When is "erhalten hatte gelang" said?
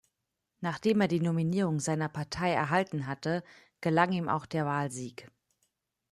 2.53-4.11